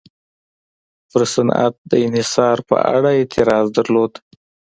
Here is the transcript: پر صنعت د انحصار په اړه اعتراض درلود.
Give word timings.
پر 1.09 1.21
صنعت 1.33 1.73
د 1.91 1.93
انحصار 2.07 2.57
په 2.69 2.75
اړه 2.95 3.09
اعتراض 3.19 3.65
درلود. 3.77 4.11